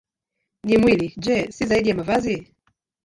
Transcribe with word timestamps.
Na 0.69 0.75
mwili, 0.81 1.07
je, 1.25 1.37
si 1.55 1.65
zaidi 1.67 1.89
ya 1.89 1.95
mavazi? 1.95 2.37